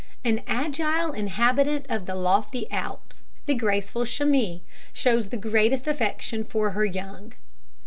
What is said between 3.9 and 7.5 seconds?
chamois shows the greatest affection for her young.